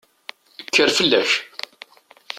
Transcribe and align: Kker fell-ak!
Kker 0.67 0.89
fell-ak! 0.97 1.31